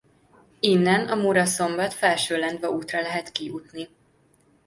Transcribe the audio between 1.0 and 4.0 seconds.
a Muraszombat-Felsőlendva útra lehet kijutni.